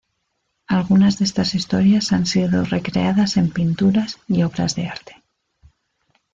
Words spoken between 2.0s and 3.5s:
han sido recreadas